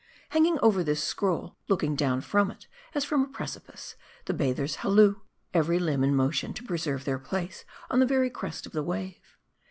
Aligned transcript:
Hanging 0.29 0.57
over 0.63 0.83
this 0.83 1.03
scroll, 1.03 1.57
looking 1.67 1.95
down 1.95 2.21
from 2.21 2.49
it 2.49 2.65
as 2.95 3.05
from 3.05 3.21
a 3.23 3.27
precipice, 3.27 3.93
the 4.25 4.33
bathers 4.33 4.77
halloo; 4.77 5.17
every 5.53 5.77
limb 5.77 6.03
in 6.03 6.15
motion 6.15 6.55
to 6.55 6.63
preserve 6.65 7.05
their 7.05 7.19
place 7.19 7.65
on 7.91 7.99
the 7.99 8.07
very 8.07 8.31
crest 8.31 8.65
of 8.65 8.71
the 8.71 8.81
wave. 8.81 9.37